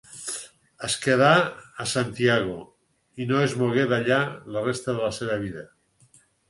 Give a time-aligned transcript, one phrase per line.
[0.87, 1.27] Es quedà
[1.85, 2.57] a Santiago
[3.25, 4.21] i no es mogué d'allà
[4.57, 5.71] la resta de la seva vida.